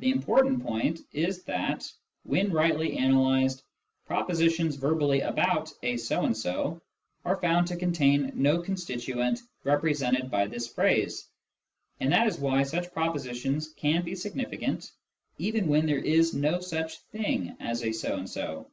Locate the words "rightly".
2.50-2.98